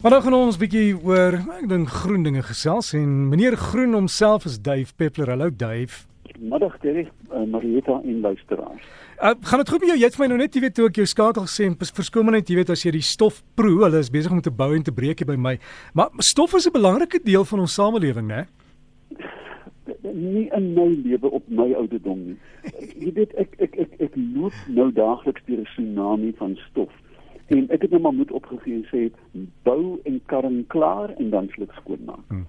Maar 0.00 0.10
nou 0.10 0.22
gaan 0.22 0.32
ons 0.32 0.56
'n 0.56 0.60
bietjie 0.60 0.96
oor 1.04 1.34
ek 1.60 1.68
dink 1.68 1.88
groen 1.88 2.22
dinge 2.22 2.42
gesels 2.42 2.94
en 2.94 3.28
meneer 3.28 3.56
Groen 3.56 3.92
homself 3.92 4.44
is 4.44 4.58
Dave 4.58 4.94
Peppler. 4.96 5.28
Hallo 5.28 5.50
Dave. 5.56 6.06
Middag 6.38 6.78
Terry, 6.80 7.10
uh, 7.32 7.44
Marieta 7.44 8.00
en 8.04 8.20
luisteraars. 8.20 8.82
Uh, 9.22 9.34
gaan 9.40 9.58
dit 9.58 9.68
goed 9.68 9.80
met 9.80 9.88
jou? 9.88 9.98
Jy 9.98 10.04
het 10.04 10.16
vir 10.16 10.24
my 10.24 10.28
nou 10.28 10.38
net 10.38 10.54
jy 10.54 10.60
weet 10.60 10.74
toe 10.74 10.86
ek 10.86 10.96
jou 10.96 11.06
skakel 11.06 11.42
gesê 11.42 11.64
en 11.66 12.32
net 12.32 12.48
jy 12.48 12.56
weet 12.56 12.70
as 12.70 12.82
jy 12.82 12.90
die 12.90 13.02
stof 13.02 13.42
proe, 13.54 13.84
hulle 13.84 13.98
is 13.98 14.10
besig 14.10 14.32
om 14.32 14.40
te 14.40 14.50
bou 14.50 14.74
en 14.74 14.82
te 14.82 14.92
breek 14.92 15.18
hier 15.18 15.26
by 15.26 15.36
my. 15.36 15.58
Maar 15.92 16.08
stof 16.18 16.54
is 16.54 16.66
'n 16.66 16.72
belangrike 16.72 17.20
deel 17.22 17.44
van 17.44 17.60
ons 17.60 17.74
samelewing, 17.74 18.26
né? 18.26 18.46
Nie 20.14 20.48
in 20.56 20.74
my 20.74 20.88
lewe 21.04 21.30
op 21.30 21.42
my 21.48 21.74
ouderdom 21.74 22.24
nie. 22.26 22.36
Jy 22.96 23.12
weet 23.12 23.34
ek 23.34 23.54
ek 23.58 23.76
ek 23.76 24.00
ek 24.00 24.16
loop 24.16 24.54
nou 24.66 24.90
daagliks 24.92 25.42
deur 25.44 25.60
'n 25.60 25.64
tsunami 25.64 26.32
van 26.38 26.56
stof. 26.70 26.90
En 27.50 27.66
ek 27.74 27.82
het 27.82 27.90
net 27.90 28.02
maar 28.02 28.14
moed 28.14 28.30
opgegee 28.30 28.74
en 28.78 28.84
sê 28.90 29.08
bou 29.66 29.98
en 30.06 30.20
karring 30.30 30.62
klaar 30.70 31.10
en 31.18 31.30
dan 31.30 31.48
sal 31.54 31.66
ek 31.66 31.72
skoonmaak. 31.80 32.22
Hmm. 32.28 32.46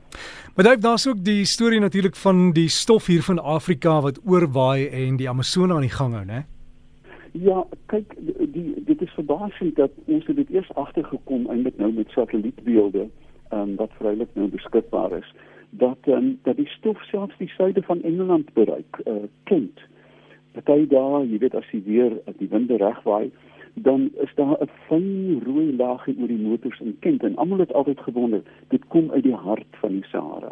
Maar 0.55 0.68
daar 0.68 0.80
daar's 0.80 1.08
ook 1.08 1.23
die 1.26 1.46
storie 1.46 1.80
natuurlik 1.80 2.16
van 2.16 2.52
die 2.54 2.70
stof 2.70 3.08
hier 3.09 3.23
van 3.26 3.40
Afrika 3.40 4.02
wat 4.02 4.20
oorwaai 4.26 4.88
en 4.88 5.18
die 5.18 5.30
Amazone 5.30 5.73
aan 5.73 5.88
die 5.88 5.95
gang 5.95 6.14
hou, 6.14 6.26
né? 6.26 6.44
Ja, 7.32 7.64
kyk 7.86 8.14
die 8.54 8.84
dit 8.86 9.02
is 9.02 9.14
verbasend 9.16 9.76
dat 9.76 9.92
ons 10.06 10.26
dit 10.26 10.50
eers 10.50 10.70
agtergekom 10.76 11.48
eintlik 11.50 11.78
nou 11.78 11.94
met 11.94 12.09
satellietbeelde 12.14 13.08
ehm 13.52 13.62
um, 13.62 13.76
wat 13.76 13.92
vrylik 14.00 14.30
nou 14.36 14.48
beskikbaar 14.48 15.18
is 15.18 15.34
dat 15.72 15.98
ehm 16.02 16.18
um, 16.18 16.40
dat 16.44 16.56
die 16.56 16.68
stof 16.68 17.02
selfs 17.04 17.38
die 17.38 17.50
suide 17.58 17.81
van 17.81 18.04
Engeland 18.04 18.54
bereik, 18.54 19.02
uh 19.06 19.23
kind. 19.44 19.80
Party 20.52 20.88
daar, 20.88 21.23
jy 21.23 21.38
weet 21.40 21.56
as 21.56 21.68
jy 21.72 21.80
weer 21.86 22.18
die 22.38 22.50
winde 22.52 22.78
regwaai, 22.78 23.31
dan 23.73 24.09
is 24.21 24.31
daar 24.35 24.57
'n 24.61 24.70
fyn 24.88 25.41
rooi 25.45 25.75
laagie 25.75 26.17
oor 26.20 26.27
die 26.27 26.45
motors 26.48 26.80
in 26.80 26.98
Kent 26.99 27.23
en 27.23 27.35
almal 27.35 27.59
het 27.59 27.73
altyd 27.73 27.99
gewonder 27.99 28.41
dit 28.67 28.88
kom 28.88 29.11
uit 29.11 29.23
die 29.23 29.35
hart 29.35 29.71
van 29.81 29.91
die 29.91 30.05
Sahara. 30.11 30.52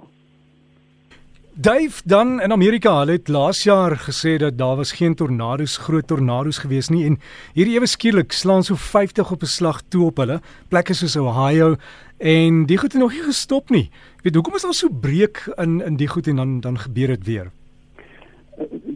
Dave 1.61 2.01
dan 2.05 2.41
in 2.41 2.51
Amerika 2.51 3.05
het 3.05 3.27
laas 3.27 3.63
jaar 3.63 3.97
gesê 3.97 4.37
dat 4.37 4.57
daar 4.57 4.75
was 4.75 4.91
geen 4.91 5.15
tornado's 5.15 5.77
groot 5.77 6.07
tornado's 6.07 6.57
gewees 6.57 6.87
nie 6.89 7.05
en 7.05 7.17
hier 7.53 7.67
ewe 7.67 7.85
skielik 7.85 8.31
slaan 8.31 8.63
so 8.63 8.75
50 8.75 9.31
op 9.31 9.41
'n 9.41 9.45
slag 9.45 9.81
toe 9.81 10.05
op 10.05 10.17
hulle 10.17 10.39
plekke 10.69 10.93
soos 10.93 11.15
Ohio 11.15 11.75
en 12.17 12.65
die 12.65 12.77
goed 12.77 12.93
het 12.93 13.01
nog 13.01 13.11
nie 13.11 13.23
gestop 13.23 13.69
nie. 13.69 13.89
Ek 14.17 14.23
weet 14.23 14.35
hoekom 14.35 14.55
is 14.55 14.61
daar 14.61 14.73
so 14.73 14.89
breek 14.89 15.53
in 15.57 15.81
in 15.81 15.95
die 15.95 16.07
goed 16.07 16.27
en 16.27 16.35
dan 16.35 16.59
dan 16.59 16.77
gebeur 16.77 17.07
dit 17.07 17.25
weer. 17.25 17.51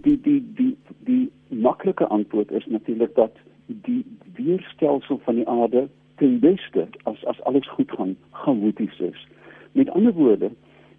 Die 0.04 0.22
die 0.22 0.44
die 0.56 0.78
die 1.00 1.32
maklike 1.50 2.08
antwoord 2.08 2.52
is 2.52 2.66
natuurlik 2.66 3.16
dat 3.16 3.32
die 3.66 4.06
weerstelsel 4.36 5.20
van 5.24 5.36
die 5.36 5.48
aarde 5.48 5.88
ten 6.16 6.40
beste 6.40 6.88
as 7.04 7.26
as 7.26 7.42
alles 7.42 7.70
goed 7.70 7.92
gaan 7.92 8.16
chaoties 8.32 9.00
is. 9.00 9.28
Met 9.72 9.90
ander 9.90 10.14
woorde, 10.14 10.52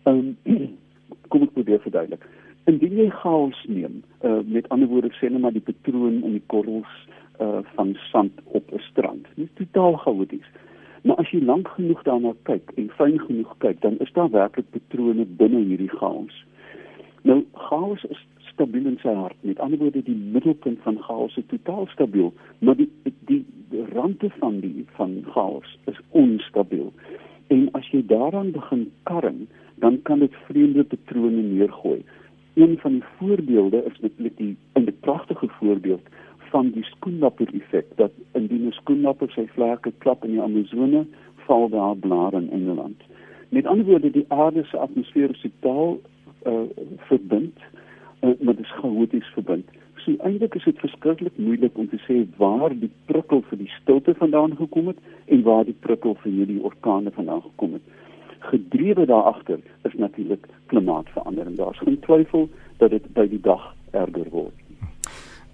um, 0.04 0.36
kom 1.28 1.42
ek 1.42 1.52
probeer 1.52 1.80
verduidelik. 1.80 2.24
Indien 2.64 2.96
jy 2.96 3.10
chaos 3.10 3.64
neem, 3.68 4.02
uh, 4.24 4.40
met 4.46 4.68
ander 4.68 4.88
woorde 4.88 5.12
sê 5.18 5.28
net 5.30 5.42
maar 5.44 5.54
die 5.54 5.64
patroon 5.64 6.22
in 6.22 6.38
die 6.38 6.46
korrels 6.46 6.92
uh, 7.40 7.60
van 7.76 7.94
sand 8.10 8.40
op 8.44 8.72
'n 8.72 8.82
strand, 8.90 9.26
dis 9.34 9.52
totaal 9.60 9.96
chaoties. 10.04 10.48
Maar 11.04 11.16
as 11.20 11.30
jy 11.30 11.42
lank 11.44 11.68
genoeg 11.68 12.02
daarna 12.02 12.32
kyk 12.48 12.70
en 12.80 12.88
fyn 12.96 13.18
genoeg 13.20 13.54
kyk, 13.58 13.80
dan 13.80 13.98
is 14.00 14.12
daar 14.12 14.30
werklik 14.30 14.70
patrone 14.70 15.26
binne 15.26 15.60
hierdie 15.60 15.92
chaos. 15.92 16.44
Nou 17.22 17.44
chaos 17.52 18.04
is 18.08 18.20
stabiel 18.54 18.86
in 18.86 18.98
sy 19.02 19.12
hart. 19.14 19.36
Met 19.40 19.60
ander 19.62 19.78
woorde, 19.78 20.02
die 20.02 20.16
middelpunt 20.16 20.80
van 20.86 20.98
chaos 21.06 21.36
is 21.36 21.46
totaal 21.50 21.86
stabiel, 21.92 22.32
maar 22.58 22.76
die 22.78 22.90
die, 23.02 23.14
die 23.28 23.44
rande 23.92 24.30
van 24.38 24.60
die 24.60 24.86
van 24.96 25.20
chaos 25.34 25.78
is 25.90 26.00
onstabiel. 26.10 26.92
En 27.52 27.68
as 27.78 27.88
jy 27.92 28.02
daaraan 28.06 28.52
begin 28.54 28.86
karring, 29.10 29.46
dan 29.82 30.00
kan 30.02 30.22
dit 30.24 30.34
vreemde 30.48 30.84
patrone 30.84 31.42
neergooi. 31.42 32.02
Een 32.54 32.78
van 32.78 32.92
die 32.98 33.06
voorbeelde 33.18 33.82
is 33.90 33.98
natuurlik 34.00 34.36
die 34.36 34.56
'n 34.78 34.96
pragtige 35.00 35.48
voorbeeld 35.58 36.06
van 36.50 36.70
die 36.70 36.84
skoenlapper 36.84 37.48
effek 37.54 37.86
dat 37.96 38.12
indien 38.32 38.66
'n 38.66 38.72
skoenlapper 38.72 39.30
sy 39.30 39.46
vlerke 39.46 39.92
klap 39.98 40.24
in 40.24 40.30
die 40.30 40.42
Amazone, 40.42 41.06
val 41.46 41.68
daar 41.68 41.96
blare 41.96 42.36
in 42.36 42.50
Engeland. 42.50 43.02
Met 43.48 43.66
ander 43.66 43.86
woorde, 43.86 44.10
die 44.10 44.24
aarde 44.28 44.64
se 44.64 44.78
atmosfeer 44.78 45.30
is 45.30 45.40
totaal 45.40 45.98
uh, 46.46 46.52
verbind 46.96 47.58
uh, 48.24 48.34
maar 48.40 48.56
dit 48.56 48.64
is 48.64 48.74
chaoties 48.80 49.30
verbind. 49.36 49.68
So 50.04 50.16
eintlik 50.28 50.54
is 50.54 50.64
dit 50.64 50.78
verskriklik 50.78 51.36
moeilik 51.40 51.78
om 51.80 51.88
te 51.88 52.00
sê 52.06 52.22
waar 52.40 52.74
die 52.76 52.90
prikkel 53.10 53.44
vir 53.50 53.60
die 53.62 53.70
stilte 53.80 54.14
vandaan 54.18 54.56
gekom 54.56 54.90
het 54.92 54.98
en 55.32 55.44
waar 55.46 55.64
die 55.64 55.76
prikkel 55.86 56.16
vir 56.22 56.32
hierdie 56.32 56.60
orkane 56.70 57.12
vandaan 57.14 57.42
gekom 57.46 57.78
het. 57.78 57.94
Gedrewe 58.50 59.06
daar 59.08 59.30
agter 59.32 59.62
is 59.88 59.96
natuurlik 59.96 60.44
klimaatsverandering. 60.72 61.56
Daar's 61.56 61.80
geen 61.86 62.00
twyfel 62.04 62.48
dat 62.82 62.90
dit 62.90 63.08
by 63.16 63.24
die 63.28 63.40
dag 63.40 63.72
erger 63.92 64.28
word. 64.30 64.52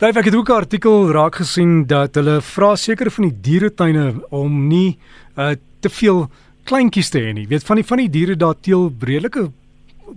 Het 0.00 0.16
ek 0.16 0.34
ook 0.34 0.48
'n 0.48 0.52
artikel 0.52 1.10
raak 1.12 1.34
gesien 1.34 1.86
dat 1.86 2.14
hulle 2.14 2.40
vra 2.40 2.74
seker 2.76 3.10
van 3.10 3.24
die 3.28 3.40
dieretuine 3.40 4.14
om 4.30 4.68
nie 4.68 4.98
uh, 5.36 5.52
te 5.80 5.90
veel 5.90 6.26
kleintjies 6.64 7.10
te 7.10 7.18
hê 7.18 7.32
nie. 7.32 7.46
Weet 7.46 7.64
van 7.64 7.76
die 7.76 7.84
van 7.84 7.98
die 7.98 8.10
diere 8.10 8.36
daar 8.36 8.54
teel 8.60 8.90
redelike 8.98 9.50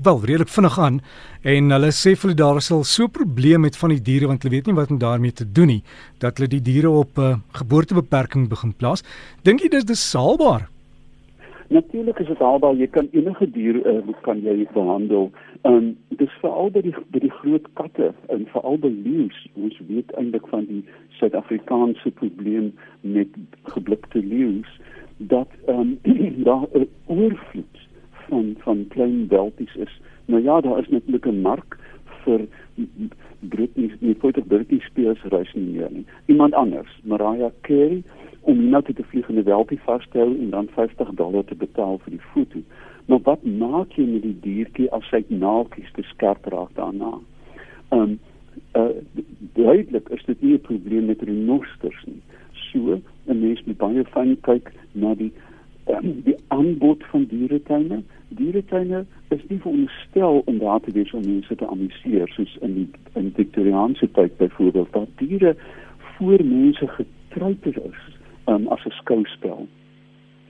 wel 0.02 0.20
redelik 0.26 0.50
vinnig 0.50 0.80
aan 0.80 1.02
en 1.44 1.72
hulle 1.76 1.92
sê 1.92 2.16
hulle 2.22 2.34
daar 2.34 2.62
sal 2.62 2.84
so 2.84 3.08
probleme 3.08 3.66
met 3.68 3.78
van 3.78 3.90
die 3.90 4.02
diere 4.02 4.28
want 4.28 4.44
hulle 4.44 4.56
weet 4.56 4.68
nie 4.68 4.76
wat 4.76 4.92
om 4.92 5.00
daarmee 5.00 5.32
te 5.32 5.52
doen 5.52 5.68
nie 5.68 5.84
dat 6.20 6.38
hulle 6.38 6.50
die 6.50 6.62
diere 6.62 6.90
op 6.90 7.18
'n 7.18 7.22
uh, 7.22 7.36
geboortebeperking 7.60 8.50
begin 8.50 8.74
plaas. 8.74 9.04
Dink 9.44 9.60
jy 9.62 9.70
dis 9.70 10.14
haalbaar? 10.14 10.70
Natuurlik 11.74 12.20
is 12.20 12.28
dit 12.28 12.40
haalbaar. 12.40 12.76
Jy 12.76 12.88
kan 12.88 13.08
enige 13.12 13.48
dier 13.52 13.76
uh, 13.88 14.14
kan 14.22 14.42
jy 14.42 14.68
behandel. 14.74 15.32
Ehm 15.62 15.76
um, 15.76 15.98
dis 16.20 16.34
veral 16.42 16.70
by 16.70 16.82
die 16.86 16.94
by 17.14 17.20
die 17.24 17.32
groot 17.32 17.66
katte 17.80 18.12
en 18.30 18.46
veral 18.52 18.78
by 18.78 18.92
leeu's. 18.92 19.40
Ons 19.56 19.80
weet 19.88 20.12
eintlik 20.20 20.48
van 20.52 20.66
die 20.70 20.84
Suid-Afrikaanse 21.20 22.12
probleem 22.20 22.74
met 23.02 23.28
geblikte 23.76 24.20
leeu's 24.20 24.70
dat 25.18 25.50
ehm 25.66 25.96
um, 26.04 26.44
daar 26.50 26.68
'n 26.74 26.88
oorvloed 27.06 27.73
van 28.34 28.56
van 28.66 28.86
klein 28.90 29.28
welpies 29.30 29.76
is. 29.76 30.02
Nou 30.26 30.44
ja, 30.44 30.62
daar 30.62 30.80
is 30.80 30.90
natuurlik 30.90 31.26
'n 31.26 31.42
mark 31.42 31.78
vir 32.24 32.48
Britney, 33.40 33.92
nie 34.00 34.16
die 34.20 34.42
Britney 34.42 34.80
Spears 34.80 35.24
reis 35.24 35.54
nie 35.54 35.66
meer 35.76 35.92
nie. 35.92 36.06
Iemand 36.26 36.54
anders, 36.54 37.00
Mariah 37.04 37.52
Carey, 37.62 38.04
om 38.42 38.70
nou 38.70 38.82
te 38.84 38.94
die 38.94 39.06
vliegende 39.06 39.44
welpie 39.44 39.80
vas 39.86 40.06
te 40.12 40.18
hou 40.18 40.32
en 40.40 40.50
dan 40.50 40.68
50 40.76 41.14
dollar 41.20 41.46
te 41.46 41.56
betaal 41.56 42.00
vir 42.04 42.16
die 42.16 42.26
foto. 42.34 42.60
Maar 43.06 43.20
wat 43.24 43.44
maak 43.44 43.96
jy 44.00 44.06
met 44.08 44.22
die 44.22 44.38
diertjie 44.42 44.90
as 44.96 45.10
hy 45.12 45.24
naaltjies 45.28 45.92
te 45.96 46.06
skerp 46.14 46.46
raak 46.46 46.72
daarna? 46.80 47.20
Ehm 47.90 48.02
um, 48.02 48.20
uh 48.78 48.90
duidelik 49.54 50.10
is 50.10 50.24
dit 50.26 50.42
nie 50.42 50.54
'n 50.54 50.62
probleem 50.62 51.06
met 51.06 51.22
renosters 51.22 52.04
nie. 52.06 52.22
So, 52.54 53.02
'n 53.28 53.40
mens 53.40 53.64
moet 53.64 53.78
baie 53.78 54.04
fyn 54.04 54.38
kyk 54.42 54.72
na 54.92 55.16
die 55.16 55.32
um, 55.88 56.22
die 56.24 56.38
aanbod 56.48 57.04
van 57.12 57.26
dieretuine. 57.26 58.04
Dieretuine 58.36 59.06
is 59.30 59.42
nie 59.48 59.60
veronderstel 59.60 60.42
om 60.46 60.58
daar 60.58 60.80
te 60.80 60.92
wees 60.92 61.12
om 61.14 61.26
mense 61.26 61.56
te 61.56 61.68
amuseer 61.68 62.28
soos 62.36 62.58
in 62.62 62.74
die 62.74 62.88
in 63.14 63.30
die 63.30 63.36
Victoriaanse 63.36 64.12
tyd 64.12 64.38
byvoorbeeld. 64.38 64.94
Daar 64.94 65.12
diere 65.16 65.56
voor 66.16 66.46
mense 66.46 66.88
getruid 66.88 67.66
is 67.66 68.00
um, 68.46 68.68
as 68.68 68.86
'n 68.86 68.96
skouspel. 69.00 69.68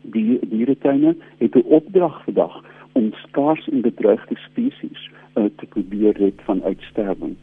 Die 0.02 0.40
dieretuine 0.50 1.16
het 1.38 1.56
'n 1.56 1.68
opdrag 1.80 2.24
vandag 2.24 2.64
om 2.92 3.14
skaars 3.14 3.68
en 3.70 3.82
bedreigde 3.82 4.36
spesies 4.36 5.10
uh, 5.36 5.46
te 5.56 5.66
probeer 5.66 6.18
red 6.18 6.42
van 6.44 6.64
uitsterwing. 6.64 7.36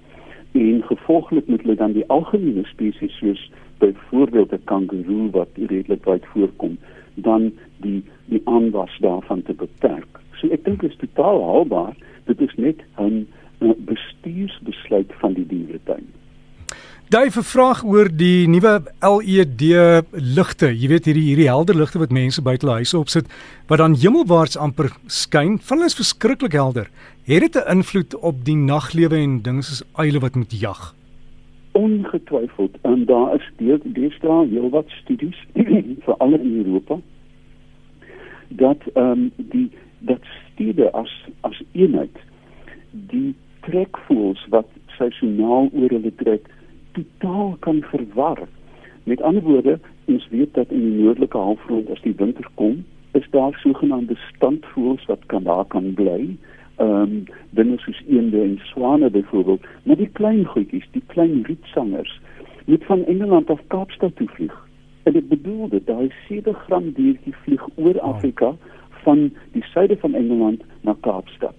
En 0.53 0.83
gevolglik 0.83 1.47
moet 1.47 1.63
hulle 1.63 1.75
dan 1.75 1.93
die 1.93 2.07
algemene 2.07 2.65
spesies 2.65 3.17
soos 3.19 3.51
byvoorbeeld 3.79 4.53
'n 4.53 4.65
kangeroe 4.65 5.31
wat 5.31 5.49
redelik 5.55 6.05
wyd 6.05 6.27
voorkom 6.27 6.79
dan 7.15 7.53
die 7.77 8.03
die 8.25 8.43
aanwas 8.45 8.99
daarvan 8.99 9.43
te 9.43 9.55
beperk. 9.55 10.21
So 10.41 10.49
ek 10.55 10.65
dink 10.65 10.81
dit 10.81 10.91
is 10.91 11.01
totaal 11.01 11.43
haalbaar. 11.45 11.95
Dit 12.31 12.41
is 12.41 12.55
net 12.57 12.81
'n 12.99 13.27
bestuursbesluit 13.61 15.13
van 15.21 15.35
die 15.35 15.47
dieretuin. 15.47 16.07
Daai 17.11 17.31
vraag 17.31 17.83
oor 17.85 18.09
die 18.09 18.47
nuwe 18.49 18.83
LED 19.03 20.05
ligte. 20.13 20.71
Jy 20.71 20.89
weet 20.89 21.05
hierdie 21.05 21.27
hierdie 21.27 21.49
helder 21.49 21.75
ligte 21.75 21.99
wat 21.99 22.13
mense 22.13 22.43
buite 22.43 22.67
hulle 22.67 22.79
huise 22.79 22.99
opsit 22.99 23.27
wat 23.67 23.79
dan 23.79 23.95
hemelwaarts 23.95 24.57
amper 24.57 24.91
skyn. 25.07 25.59
Van 25.59 25.83
is 25.83 25.95
verskriklik 25.95 26.53
helder. 26.53 26.89
Het 27.27 27.41
dit 27.41 27.55
'n 27.57 27.71
invloed 27.71 28.15
op 28.15 28.45
die 28.45 28.57
naglewe 28.57 29.17
en 29.17 29.43
dinge 29.43 29.63
soos 29.63 29.83
uile 29.95 30.21
wat 30.21 30.35
moet 30.35 30.61
jag? 30.61 30.95
ongetwyfeld 31.73 32.77
en 32.83 33.05
daar 33.05 33.35
is 33.35 33.51
deesdae 33.83 34.47
heelwat 34.49 34.89
studies 34.89 35.47
veral 36.07 36.33
in 36.33 36.65
Europa 36.65 36.99
dat 38.49 38.83
ehm 38.95 39.11
um, 39.11 39.31
die 39.37 39.71
dat 40.01 40.25
stede 40.53 40.91
as 40.93 41.13
as 41.41 41.63
eenheid 41.73 42.17
die 42.91 43.35
trekvoels 43.67 44.47
wat 44.49 44.69
seisoonaal 44.99 45.69
oor 45.73 45.93
hulle 45.95 46.13
trek 46.23 46.49
totaal 46.97 47.57
kan 47.67 47.83
verwar. 47.93 48.47
Met 49.05 49.23
ander 49.23 49.43
woorde, 49.43 49.79
ons 50.05 50.29
weet 50.31 50.55
dat 50.55 50.71
in 50.71 50.81
die 50.81 51.03
noordelike 51.03 51.39
halfrond 51.39 51.91
as 51.91 52.03
die 52.07 52.15
winter 52.17 52.47
kom, 52.55 52.85
is 53.13 53.27
daar 53.31 53.55
sogenaamde 53.63 54.17
standvoëls 54.29 55.07
wat 55.07 55.27
kan 55.27 55.45
daar 55.45 55.65
kan 55.65 55.95
bly. 55.95 56.37
Ehm 56.81 57.03
um, 57.03 57.25
dinge 57.51 57.77
soos 57.79 58.03
eende 58.09 58.41
en 58.43 58.59
swane 58.73 59.11
byvoorbeeld, 59.11 59.65
maar 59.83 59.97
die 59.97 60.11
klein 60.13 60.45
goedjies, 60.45 60.87
die 60.93 61.03
klein 61.07 61.43
rietsangers, 61.43 62.21
moet 62.67 62.85
van 62.85 63.05
Engeland 63.05 63.51
af 63.51 63.61
Kaapstad 63.67 64.17
toe 64.17 64.29
vlieg. 64.29 64.55
En 65.03 65.13
dit 65.13 65.29
bedoel 65.29 65.69
dit 65.69 65.87
daai 65.87 66.13
7 66.29 66.55
gram 66.55 66.93
diertjie 66.93 67.35
vlieg 67.43 67.67
oor 67.75 68.01
Afrika 68.01 68.55
van 69.03 69.31
die 69.53 69.65
suide 69.73 69.97
van 69.97 70.15
Engeland 70.15 70.63
na 70.81 70.97
Kaapstad. 71.01 71.55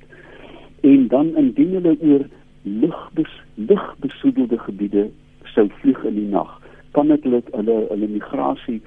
En 0.82 1.08
dan 1.08 1.36
indien 1.38 1.74
hulle 1.74 1.96
oor 2.00 2.26
ligbes 2.62 3.34
ligbesoedelde 3.56 4.58
gebiede 4.58 5.10
sou 5.54 5.68
vlieg 5.82 6.04
in 6.04 6.16
die 6.16 6.30
nag, 6.30 6.62
kan 6.92 7.08
dit 7.08 7.24
hulle 7.24 7.42
hulle 7.52 7.78
hulle 7.90 8.08
migrasie 8.08 8.82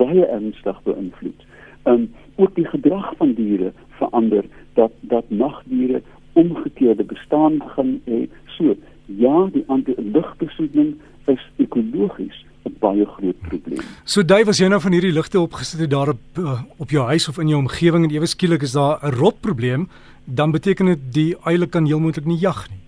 baie 0.00 0.26
ernstig 0.26 0.82
beïnvloed. 0.86 1.46
Um 1.84 2.08
ook 2.36 2.54
die 2.54 2.66
gedrag 2.66 3.12
van 3.16 3.32
diere 3.34 3.72
verander 4.00 4.44
dat 4.74 4.92
dat 5.00 5.30
nagdiere 5.30 6.02
omgekeerde 6.32 7.04
bestaan 7.04 7.58
begin 7.58 8.00
hê. 8.04 8.26
So 8.56 8.76
ja, 9.06 9.48
die 9.52 9.64
ligbesoedeling 9.96 10.94
is 11.26 11.42
ekologies 11.56 12.44
baie 12.80 13.06
groot 13.06 13.40
probleem. 13.48 13.82
So 14.04 14.22
dui 14.22 14.44
was 14.44 14.58
jy 14.58 14.68
nou 14.68 14.80
van 14.80 14.92
hierdie 14.92 15.12
ligte 15.12 15.40
opgesit 15.40 15.80
het 15.80 15.90
daar 15.90 16.14
op 16.14 16.42
uh, 16.42 16.60
op 16.78 16.90
jou 16.90 17.04
huis 17.06 17.28
of 17.28 17.38
in 17.38 17.48
jou 17.48 17.60
omgewing 17.60 18.04
en 18.04 18.14
ewe 18.14 18.26
skielik 18.26 18.62
is 18.62 18.72
daar 18.72 18.98
'n 19.02 19.14
rot 19.20 19.40
probleem, 19.40 19.88
dan 20.24 20.50
beteken 20.50 20.86
dit 20.86 21.12
die 21.12 21.36
eile 21.44 21.66
kan 21.66 21.86
heel 21.86 22.00
moontlik 22.00 22.26
nie 22.26 22.38
jag 22.38 22.68
nie. 22.70 22.78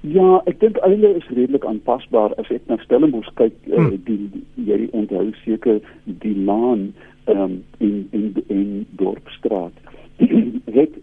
Ja, 0.00 0.42
ek 0.46 0.60
dink 0.60 0.76
eile 0.86 1.16
is 1.16 1.26
redelik 1.34 1.64
aanpasbaar 1.64 2.34
as 2.38 2.50
ek 2.54 2.62
na 2.70 2.76
Stellenbosch 2.76 3.30
kyk, 3.34 3.54
uh, 3.66 3.76
hmm. 3.76 3.98
die, 4.04 4.30
die 4.30 4.64
jy 4.70 4.88
onthou 4.92 5.32
seker 5.44 5.80
die 6.04 6.36
laan 6.36 6.92
um, 7.26 7.64
in 7.78 8.08
in 8.12 8.34
in 8.46 8.86
Dorpsstraat. 9.00 9.74
het 10.78 10.94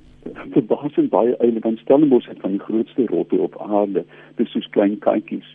verbasend 0.55 1.09
baie 1.09 1.35
eile 1.43 1.59
dan 1.59 1.77
Stellenbosch 1.81 2.27
het 2.31 2.39
van 2.39 2.55
die 2.55 2.63
grootste 2.63 3.05
rotte 3.11 3.35
op 3.35 3.59
aarde, 3.61 4.05
dis 4.39 4.51
soos 4.51 4.67
klein 4.69 4.97
katjies. 5.03 5.47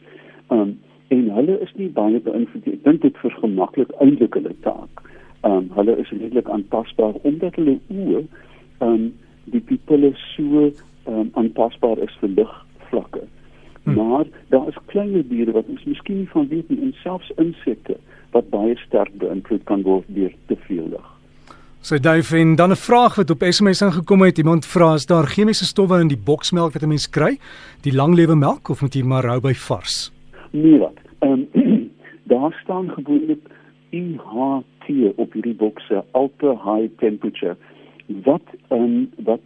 Um, 0.50 0.78
en 1.10 1.30
hulle 1.36 1.56
is 1.64 1.72
nie 1.78 1.88
baie 1.94 2.20
beïnvloed 2.26 2.66
nie. 2.66 2.76
Ek 2.78 2.84
dink 2.86 3.02
dit 3.02 3.16
vergemaklik 3.24 3.90
eintlik 4.04 4.38
hulle 4.38 4.54
taak. 4.66 5.02
Ehm 5.42 5.56
um, 5.56 5.68
hulle 5.78 5.96
is 6.02 6.12
redelik 6.14 6.48
aanpasbaar 6.52 7.18
omdat 7.30 7.58
hulle 7.58 7.78
oë 7.88 8.22
ehm 8.22 8.88
um, 8.94 9.04
die 9.54 9.62
pupille 9.70 10.12
so 10.36 10.66
ehm 10.68 11.14
um, 11.16 11.30
aanpasbaar 11.42 12.02
is 12.06 12.14
vir 12.22 12.34
ligvlakke. 12.38 13.24
Hmm. 13.82 13.94
Maar 13.94 14.26
daar 14.54 14.68
is 14.68 14.82
kleiner 14.92 15.24
diere 15.28 15.56
wat 15.56 15.70
ons 15.72 15.86
miskien 15.88 16.22
nie 16.22 16.32
van 16.34 16.48
weet 16.48 16.68
nie 16.68 16.82
en 16.84 16.94
selfs 17.02 17.32
insekte 17.36 17.96
wat 18.36 18.50
baie 18.52 18.76
sterk 18.86 19.16
beïnvloed 19.22 19.64
kan 19.70 19.82
word 19.82 20.06
deur 20.14 20.34
te 20.46 20.58
veel 20.68 20.86
lig. 20.92 21.08
So 21.82 21.98
Dave 21.98 22.36
en 22.36 22.54
dan 22.54 22.70
'n 22.70 22.76
vraag 22.76 23.14
wat 23.14 23.30
op 23.30 23.42
SMS 23.42 23.82
ingekom 23.82 24.22
het. 24.22 24.38
Iemand 24.38 24.66
vra 24.66 24.94
is 24.94 25.06
daar 25.06 25.26
chemiese 25.26 25.64
stowwe 25.64 26.00
in 26.00 26.08
die 26.08 26.22
boksmelk 26.24 26.72
wat 26.72 26.82
'n 26.82 26.88
mens 26.88 27.10
kry? 27.10 27.38
Die 27.80 27.92
langlewe 27.92 28.36
melk 28.36 28.68
of 28.68 28.80
moet 28.80 28.94
jy 28.94 29.02
maar 29.02 29.24
hou 29.24 29.40
by 29.40 29.54
vars? 29.54 30.12
Nee 30.50 30.78
wat. 30.78 30.98
Ehm 31.18 31.46
um, 31.52 31.90
daar 32.32 32.58
staan 32.62 32.90
gewoonlik 32.90 33.48
IHT 33.90 35.14
op 35.14 35.32
hierdie 35.32 35.54
bokse, 35.54 36.04
ultra 36.12 36.74
high 36.74 36.88
temperature. 36.96 37.56
Wat 38.06 38.42
ehm 38.68 38.82
um, 38.82 39.10
wat 39.24 39.40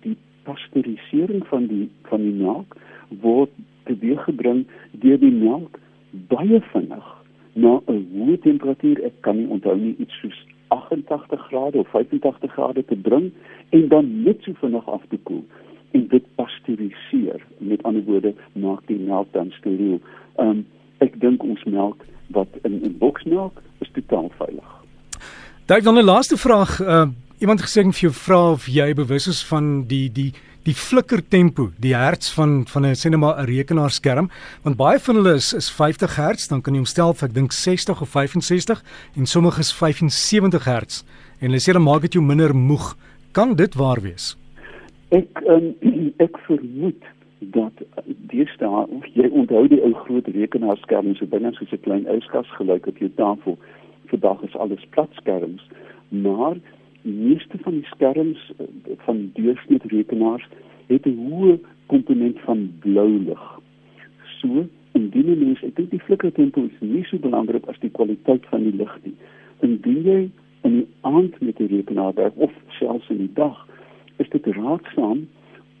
die 0.00 0.16
pasteurisering 0.42 1.46
van 1.46 1.66
die 1.66 1.90
van 2.02 2.20
die 2.20 2.32
melk 2.32 2.76
word 3.20 3.50
teweeggebring 3.84 4.66
deur 4.90 5.18
die 5.18 5.32
melk 5.32 5.78
baie 6.10 6.60
vinnig 6.72 7.06
na 7.52 7.80
'n 7.86 8.06
hoë 8.14 8.38
temperatuur. 8.38 9.02
Ek 9.04 9.20
kan 9.20 9.36
nie 9.36 9.48
onthou 9.48 9.76
nie 9.76 9.94
iets 9.98 10.20
soos 10.20 10.46
88 10.68 11.46
grade 11.48 11.78
of 11.78 11.88
85 11.88 12.52
grade 12.52 12.84
te 12.84 12.96
bring 12.96 13.32
en 13.68 13.88
dan 13.88 14.22
net 14.22 14.42
so 14.42 14.52
vinnig 14.52 14.88
af 14.88 15.02
te 15.08 15.18
koel 15.22 15.44
en 15.94 16.06
dit 16.08 16.24
pasteuriseer. 16.34 17.40
Met 17.58 17.82
ander 17.82 18.04
woorde 18.04 18.34
maak 18.52 18.86
die 18.90 18.98
melk 18.98 19.32
dan 19.32 19.52
steriel. 19.58 20.00
Ehm 20.36 20.48
um, 20.48 20.64
ek 21.02 21.18
dink 21.20 21.42
ons 21.42 21.64
melk 21.64 22.04
wat 22.32 22.48
in 22.62 22.78
in 22.86 22.94
boksmelk 22.98 23.60
is 23.84 23.90
totaal 23.92 24.30
veilig. 24.38 24.70
Daar 25.66 25.82
dan 25.82 25.98
'n 25.98 26.04
laaste 26.04 26.36
vraag. 26.36 26.80
Uh, 26.80 27.08
iemand 27.38 27.62
gesê 27.62 27.82
vir 27.82 28.00
jou 28.06 28.12
vra 28.12 28.50
of 28.50 28.66
jy 28.66 28.94
bewus 28.94 29.26
is 29.26 29.44
van 29.44 29.86
die 29.86 30.12
die 30.12 30.32
die 30.64 30.74
flikker 30.74 31.20
tempo, 31.28 31.70
die 31.76 31.94
hertz 31.94 32.30
van 32.32 32.64
van 32.66 32.86
'n 32.86 32.94
sê 32.94 33.10
net 33.10 33.20
maar 33.20 33.38
'n 33.40 33.46
rekenaarskerm, 33.46 34.30
want 34.62 34.76
baie 34.76 34.98
van 34.98 35.14
hulle 35.14 35.34
is 35.34 35.52
is 35.52 35.70
50 35.70 36.16
hertz, 36.16 36.48
dan 36.48 36.60
kan 36.62 36.72
jy 36.72 36.78
hom 36.78 36.86
stel 36.86 37.14
vir 37.14 37.28
ek 37.28 37.34
dink 37.34 37.52
60 37.52 38.00
of 38.00 38.08
65 38.08 38.82
en 39.16 39.26
sommige 39.26 39.60
is 39.60 39.72
75 39.72 40.64
hertz 40.64 41.04
en 41.40 41.50
hulle 41.50 41.60
sê 41.60 41.72
dan 41.72 41.82
maak 41.82 42.00
dit 42.00 42.12
jou 42.12 42.24
minder 42.24 42.54
moeg. 42.54 42.96
Kan 43.32 43.54
dit 43.54 43.74
waar 43.74 44.00
wees? 44.00 44.36
Ek 45.14 45.42
um, 45.46 45.74
ek 46.26 46.38
vermoed 46.48 47.04
dat 47.54 47.82
deesdae 48.32 48.84
jy 49.14 49.28
onthou 49.30 49.66
die 49.70 49.80
ou 49.84 49.92
groot 50.04 50.28
rekenaarskerms 50.36 51.20
so 51.20 51.30
binne 51.30 51.52
soos 51.54 51.72
'n 51.76 51.82
klein 51.86 52.06
yskas 52.16 52.50
gelyk 52.58 52.88
op 52.90 52.98
jou 52.98 53.10
tafel. 53.20 53.58
Vandag 54.10 54.42
is 54.48 54.56
alles 54.56 54.86
platskerms, 54.96 55.62
maar 56.08 56.56
die 57.04 57.12
meeste 57.12 57.58
van 57.66 57.78
die 57.78 57.88
skerms 57.92 58.40
eh, 58.58 58.66
van 59.06 59.30
deursnit 59.38 59.84
rekenaars 59.92 60.46
het 60.88 61.06
'n 61.06 61.18
hoë 61.28 61.58
komponent 61.86 62.40
van 62.46 62.72
blou 62.80 63.10
lig. 63.28 63.44
So, 64.40 64.66
indien 64.92 65.26
jy 65.26 65.36
mens, 65.36 65.62
ek 65.62 65.76
dink 65.76 65.90
die 65.90 66.06
flikkertempo 66.06 66.64
is 66.64 66.80
nie 66.80 67.04
so 67.04 67.18
belangrik 67.18 67.68
as 67.68 67.78
die 67.80 67.90
kwaliteit 67.90 68.46
van 68.50 68.62
die 68.62 68.76
lig 68.76 68.98
nie. 69.04 69.14
Indien 69.60 70.02
jy 70.04 70.30
in 70.62 70.72
die 70.80 70.88
aand 71.00 71.40
met 71.40 71.56
die 71.56 71.66
rekenaar 71.66 72.14
werk 72.14 72.36
of 72.36 72.52
selfs 72.78 73.10
in 73.10 73.18
die 73.18 73.34
dag, 73.34 73.66
dit 74.34 74.46
raadsaam 74.56 75.24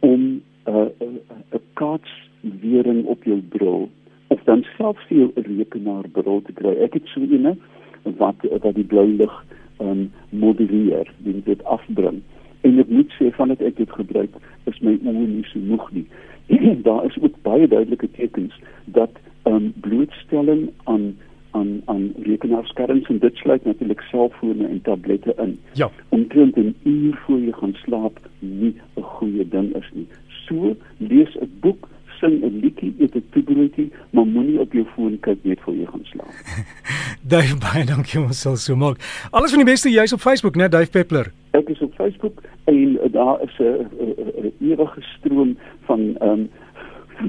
om 0.00 0.20
'n 0.20 0.42
uh, 0.68 0.88
'n 1.00 1.20
uh, 1.52 1.60
kaatswering 1.80 3.04
op 3.04 3.24
jou 3.24 3.40
bril 3.56 3.90
of 4.26 4.40
dan 4.44 4.64
self 4.76 4.98
vir 5.08 5.18
jou 5.18 5.30
'n 5.34 5.56
rekenaar 5.58 6.08
bril 6.08 6.42
te 6.42 6.52
kry. 6.52 6.74
Ek 6.86 6.94
het 6.94 7.06
so 7.06 7.20
'eene 7.20 7.56
wat 8.02 8.36
wat 8.62 8.74
die 8.74 8.84
blou 8.84 9.06
lig 9.06 9.44
um, 9.80 10.12
modelleer, 10.28 11.12
dit 11.44 11.64
afbring. 11.64 12.22
En 12.60 12.78
ek 12.78 12.88
moet 12.88 13.12
sê 13.18 13.30
van 13.36 13.48
dit 13.48 13.60
ek 13.62 13.76
dit 13.76 13.90
gebruik 13.90 14.30
is 14.70 14.80
my 14.80 14.96
oë 15.04 15.26
nie 15.28 15.44
so 15.50 15.58
moeg 15.58 15.90
nie. 15.92 16.06
Daar 16.88 17.04
is 17.04 17.18
ook 17.20 17.36
baie 17.42 17.68
duidelike 17.68 18.10
tekens 18.10 18.54
dat 18.84 19.10
um, 19.44 19.72
blootstelling 19.80 20.70
aan 20.84 21.16
aan 21.64 21.82
aan 21.84 22.12
rekenaarskerms 22.22 23.08
en 23.08 23.18
dit 23.18 23.36
sluit 23.36 23.64
natuurlik 23.64 24.00
selfone 24.10 24.68
en 24.68 24.80
tablette 24.82 25.34
in. 25.46 25.58
Ja. 25.72 25.90
Omtrent 26.08 26.56
'n 26.56 26.74
uur 26.82 27.18
voor 27.26 27.40
jy 27.40 27.52
gaan 27.52 27.74
slaap 27.84 28.20
nie 28.38 28.74
'n 28.96 29.02
goeie 29.02 29.48
ding 29.48 29.74
is 29.76 29.90
nie 29.92 30.06
so 30.46 30.76
lees 30.98 31.36
'n 31.40 31.50
boek 31.60 31.88
sing 32.20 32.42
'n 32.42 32.60
liedjie 32.62 32.94
eet 32.98 33.14
'n 33.16 33.24
toebroodjie 33.30 33.92
maar 34.10 34.26
moenie 34.26 34.60
op 34.60 34.72
jou 34.72 34.86
foon 34.94 35.18
kyk 35.20 35.38
net 35.42 35.60
voor 35.60 35.74
jy 35.74 35.86
gaan 35.86 36.04
slaap 36.12 36.34
Dave 37.32 37.56
baie 37.64 37.84
dankie 37.84 38.20
ons 38.20 38.40
sal 38.40 38.56
so 38.56 38.76
maak 38.76 39.00
alles 39.30 39.50
van 39.54 39.64
die 39.64 39.72
beste 39.72 39.90
jy's 39.90 40.12
op 40.12 40.20
Facebook 40.20 40.56
né 40.56 40.68
Dave 40.68 40.90
Peppler 40.90 41.32
Ek 41.54 41.68
is 41.70 41.80
op 41.86 41.94
Facebook 41.94 42.42
en 42.64 42.98
daar 43.12 43.42
is 43.42 43.58
'n 43.58 44.52
ewige 44.60 45.02
stroom 45.16 45.56
van 45.86 46.16
ehm 46.18 46.30
um, 46.30 46.48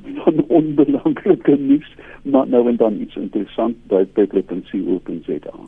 van 0.23 0.45
onbelangrike 0.47 1.57
nuus 1.59 1.89
maar 2.23 2.47
nou 2.47 2.69
en 2.69 2.77
dan 2.81 3.01
iets 3.01 3.15
interessant 3.15 3.75
by 3.87 4.05
peppler.co.za 4.17 5.59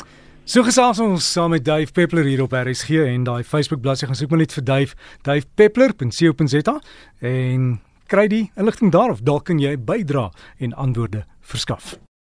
So 0.47 0.63
gesels 0.63 0.99
ons 1.03 1.25
saam 1.33 1.51
met 1.51 1.65
Dave 1.65 1.91
Peppler 1.91 2.23
hier 2.23 2.45
op 2.45 2.55
RSG 2.55 3.01
en 3.03 3.25
daai 3.27 3.43
Facebook 3.43 3.81
bladsy 3.83 4.07
gaan 4.07 4.15
soek 4.15 4.31
maar 4.31 4.45
net 4.45 4.55
vir 4.55 4.63
Dave, 4.63 4.95
davepeppler.co.za 5.27 6.79
en 7.19 7.69
kry 8.07 8.27
die 8.31 8.45
inligting 8.55 8.95
daar 8.95 9.11
of 9.11 9.25
dalk 9.27 9.49
kan 9.51 9.59
jy 9.59 9.75
bydra 9.75 10.29
en 10.63 10.73
antwoorde 10.73 11.25
verskaf. 11.41 11.97